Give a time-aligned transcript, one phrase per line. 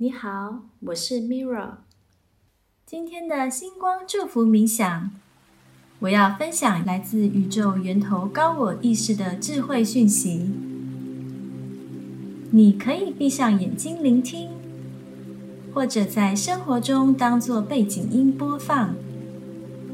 [0.00, 1.78] 你好，我是 Mira。
[2.86, 5.10] 今天的星光祝福冥想，
[5.98, 10.52] 我要分享来自宇宙源头高我意识的智慧讯息。
[12.52, 14.50] 你可以闭上眼睛聆听，
[15.74, 18.94] 或者在生活中当做背景音播放，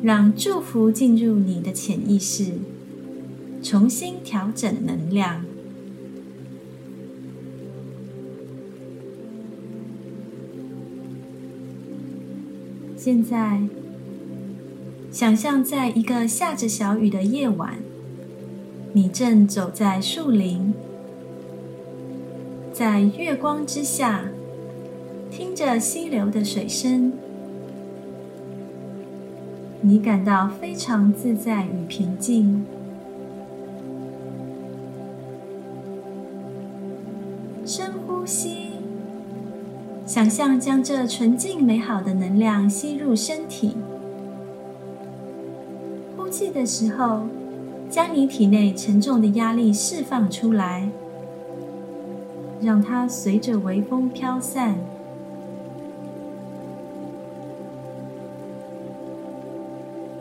[0.03, 2.59] 让祝福进入你的潜意识，
[3.63, 5.47] 重新调整能量。
[13.05, 13.61] 现在，
[15.13, 17.75] 想象在一个下着小雨的夜晚，
[18.95, 20.73] 你正走在树林，
[22.73, 24.25] 在月光之下，
[25.31, 27.13] 听着溪流的水声，
[29.83, 32.65] 你感到非常自在与平静。
[40.15, 43.77] 想象将这纯净美好的能量吸入身体，
[46.17, 47.23] 呼气的时候，
[47.91, 50.89] 将你体内沉重的压力释放出来，
[52.61, 54.77] 让它随着微风飘散。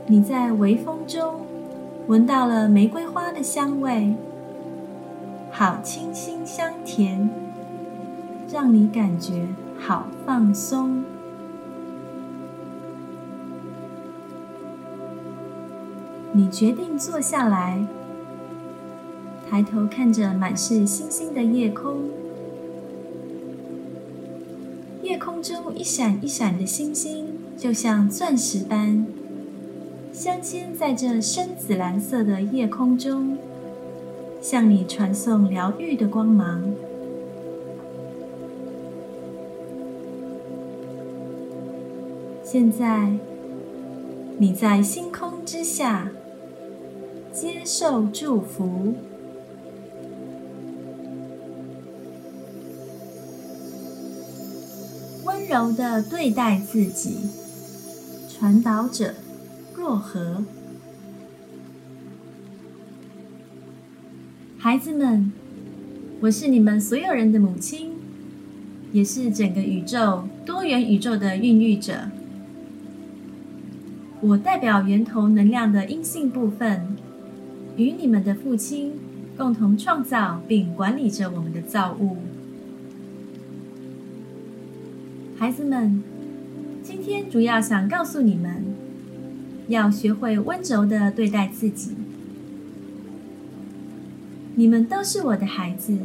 [0.07, 1.35] 你在微风中
[2.07, 4.15] 闻到了玫瑰花的香味，
[5.51, 7.29] 好清新香甜，
[8.51, 9.45] 让你感觉。
[9.79, 11.03] 好放松。
[16.31, 17.85] 你决定坐下来，
[19.49, 22.09] 抬头看着满是星星的夜空。
[25.03, 29.05] 夜空中一闪一闪的星星，就像钻石般
[30.11, 33.37] 镶嵌在这深紫蓝色的夜空中，
[34.41, 36.63] 向你传送疗愈的光芒。
[42.53, 43.11] 现在，
[44.37, 46.11] 你在星空之下
[47.33, 48.93] 接受祝福，
[55.23, 57.21] 温柔的对待自己。
[58.29, 59.15] 传导者
[59.75, 60.43] 若何？
[64.59, 65.33] 孩子们，
[66.21, 67.93] 我是你们所有人的母亲，
[68.91, 72.11] 也是整个宇宙多元宇宙的孕育者。
[74.25, 76.95] 我代表源头能量的阴性部分，
[77.75, 78.93] 与你们的父亲
[79.35, 82.15] 共同创造并管理着我们的造物。
[85.37, 86.01] 孩子们，
[86.81, 88.63] 今天主要想告诉你们，
[89.67, 91.91] 要学会温柔的对待自己。
[94.55, 95.97] 你们都是我的孩子，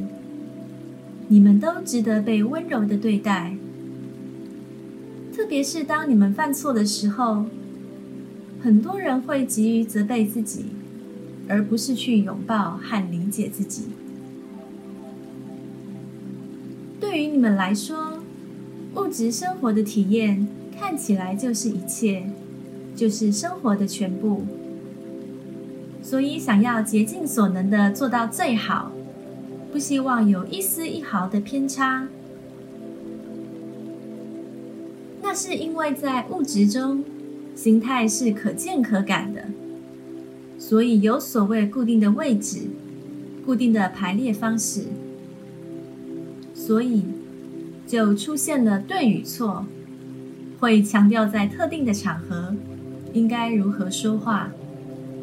[1.28, 3.54] 你们都值得被温柔的对待，
[5.32, 7.46] 特别是当你们犯错的时候。
[8.68, 10.66] 很多人会急于责备自己，
[11.48, 13.84] 而不是去拥抱和理解自己。
[17.00, 18.18] 对于你们来说，
[18.94, 20.46] 物质生活的体验
[20.78, 22.30] 看起来就是一切，
[22.94, 24.44] 就是生活的全部。
[26.02, 28.92] 所以，想要竭尽所能的做到最好，
[29.72, 32.06] 不希望有一丝一毫的偏差。
[35.22, 37.02] 那是因为在物质中。
[37.58, 39.42] 形态是可见可感的，
[40.60, 42.60] 所以有所谓固定的位置、
[43.44, 44.84] 固定的排列方式，
[46.54, 47.02] 所以
[47.84, 49.66] 就出现了对与错，
[50.60, 52.54] 会强调在特定的场合
[53.12, 54.52] 应该如何说话、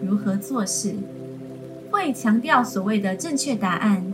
[0.06, 0.94] 如何做事，
[1.90, 4.14] 会强调所谓的正确答案、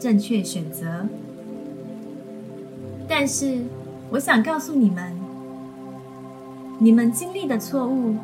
[0.00, 1.06] 正确选择。
[3.06, 3.58] 但是，
[4.08, 5.17] 我想告诉你们。
[6.80, 8.14] 你们经历的错误，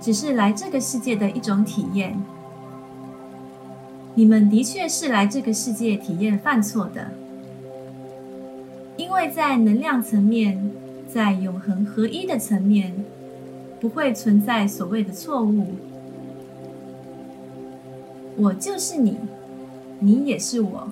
[0.00, 2.18] 只是来这个世界的一种体验。
[4.14, 7.10] 你们的确是来这个世界体验犯错的，
[8.96, 10.70] 因为在能量层面，
[11.06, 13.04] 在永恒合一的层面，
[13.78, 15.74] 不会存在所谓的错误。
[18.36, 19.18] 我就是你，
[20.00, 20.88] 你也是我。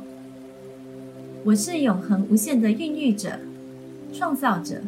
[1.44, 3.38] 我是永恒无限的孕育者、
[4.12, 4.82] 创造者。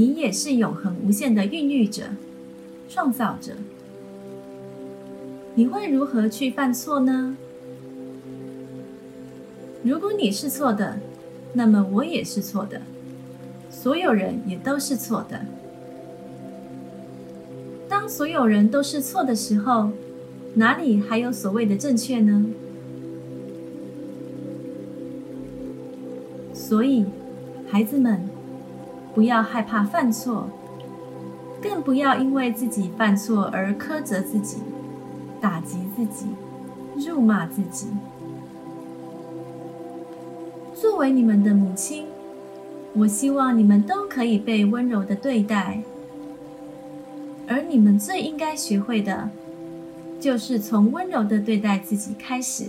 [0.00, 2.04] 你也是永恒无限的孕育者、
[2.88, 3.52] 创造者。
[5.54, 7.36] 你会如何去犯错呢？
[9.82, 10.98] 如果你是错的，
[11.52, 12.80] 那么我也是错的，
[13.68, 15.44] 所有人也都是错的。
[17.86, 19.90] 当所有人都是错的时候，
[20.54, 22.46] 哪里还有所谓的正确呢？
[26.54, 27.04] 所以。
[27.72, 28.28] 孩子们，
[29.14, 30.48] 不要害怕犯错，
[31.60, 34.58] 更不要因为自己犯错而苛责自己、
[35.40, 36.26] 打击自己、
[36.96, 37.88] 辱骂自己。
[40.74, 42.06] 作为你们的母亲，
[42.94, 45.82] 我希望你们都可以被温柔的对待。
[47.46, 49.28] 而你们最应该学会的，
[50.20, 52.66] 就是从温柔的对待自己开始。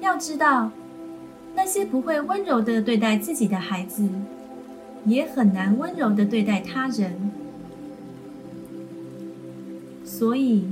[0.00, 0.70] 要知道，
[1.54, 4.08] 那些不会温柔的对待自己的孩子，
[5.06, 7.30] 也很难温柔的对待他人。
[10.04, 10.64] 所以，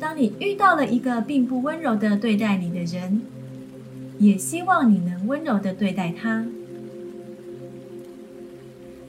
[0.00, 3.22] 当你遇到了一个并不温柔的对待你的人，
[4.18, 6.46] 也希望你能温柔的对待他。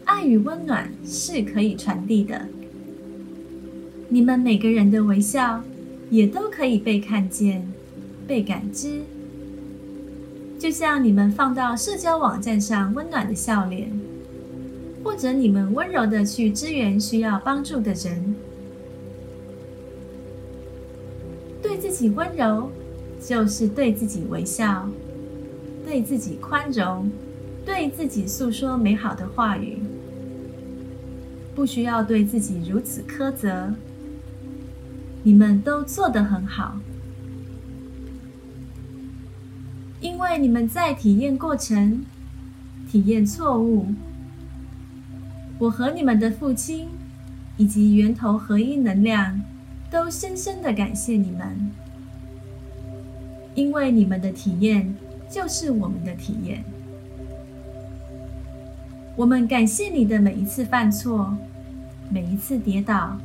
[0.06, 2.48] 爱与温暖是可以传递的。
[4.10, 5.63] 你们每个人的微笑，
[6.10, 7.68] 也都可以被看见、
[8.28, 9.01] 被感知。
[10.59, 13.89] 就像你们放到社交网站上温暖的笑脸，
[15.01, 18.35] 或者你们温柔的去支援需要帮助的人，
[21.61, 22.69] 对自己温柔，
[23.25, 24.89] 就是对自己微笑，
[25.85, 27.09] 对自己宽容，
[27.65, 29.79] 对自己诉说美好的话语，
[31.55, 33.73] 不需要对自己如此苛责。
[35.23, 36.77] 你们都做得很好。
[40.01, 42.06] 因为你们在体验过程、
[42.90, 43.88] 体验错误，
[45.57, 46.88] 我和你们的父亲
[47.57, 49.42] 以及源头合一能量
[49.92, 51.72] 都深深的感谢你们，
[53.56, 54.96] 因为你们的体验
[55.30, 56.63] 就是我们的体验。
[59.18, 61.36] 我们感谢你的每一次犯错，
[62.10, 63.18] 每一次跌倒，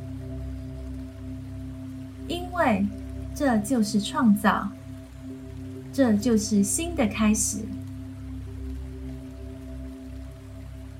[2.27, 2.85] 因为
[3.33, 4.69] 这就是创造。
[5.95, 7.59] 这就是新的开始。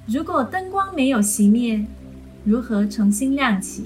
[0.07, 1.85] 如果灯光没有熄灭，
[2.45, 3.83] 如何重新亮起？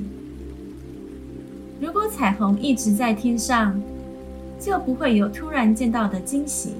[1.82, 3.82] 如果彩虹一直在天上，
[4.60, 6.74] 就不会有突然见到的惊喜。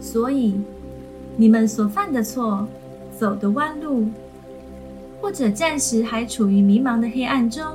[0.00, 0.58] 所以，
[1.36, 2.66] 你们所犯的错、
[3.18, 4.08] 走的弯路，
[5.20, 7.66] 或者暂时还处于迷茫的黑暗中。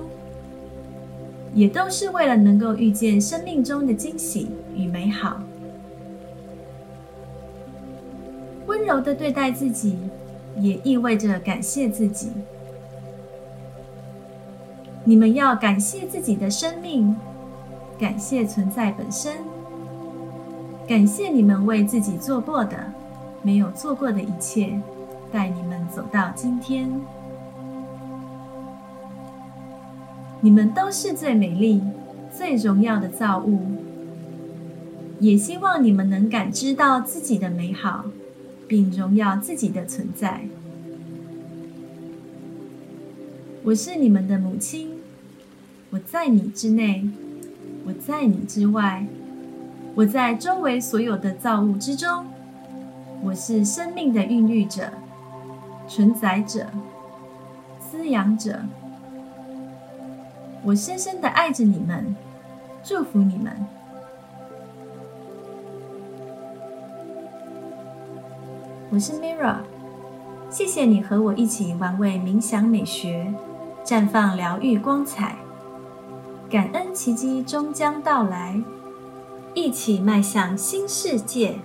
[1.56, 5.40] 也都是为了能够遇见生命中的惊喜与美好。
[8.68, 9.98] 温柔的对待自己，
[10.58, 12.30] 也意味着感谢自己。
[15.06, 17.16] 你们要感谢自己的生命，
[17.98, 19.38] 感谢存在本身，
[20.86, 22.76] 感谢你们为自己做过的、
[23.42, 24.78] 没有做过的一切，
[25.32, 26.92] 带你们走到今天。
[30.46, 31.82] 你们都是最美丽、
[32.32, 33.62] 最荣耀的造物，
[35.20, 38.06] 也希望你们能感知到自己的美好，
[38.68, 40.46] 并荣耀自己的存在。
[43.64, 44.92] 我是你们的母亲，
[45.90, 47.10] 我在你之内，
[47.88, 49.08] 我在你之外，
[49.96, 52.28] 我在周围所有的造物之中。
[53.24, 54.92] 我是生命的孕育者、
[55.88, 56.68] 存载者、
[57.80, 58.62] 滋养者。
[60.66, 62.16] 我深深的爱着你们，
[62.84, 63.54] 祝福你们。
[68.90, 69.58] 我是 Mira，
[70.50, 73.32] 谢谢你和我一起玩味冥想美学，
[73.84, 75.36] 绽放疗愈光彩。
[76.50, 78.60] 感恩奇迹终将到来，
[79.54, 81.60] 一起迈向新世界。